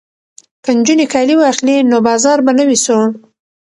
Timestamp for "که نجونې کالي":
0.63-1.35